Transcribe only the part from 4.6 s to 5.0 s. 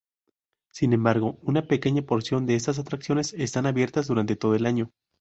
año.